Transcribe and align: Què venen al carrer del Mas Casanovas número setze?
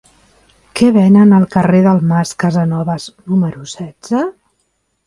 Què 0.79 0.87
venen 0.95 1.35
al 1.39 1.45
carrer 1.57 1.83
del 1.89 2.01
Mas 2.13 2.33
Casanovas 2.45 3.07
número 3.35 3.71
setze? 3.79 4.27